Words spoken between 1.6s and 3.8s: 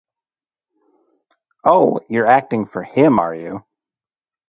Oh, you're acting for him, are you?